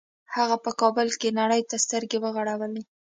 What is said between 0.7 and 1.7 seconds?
کابل کې نړۍ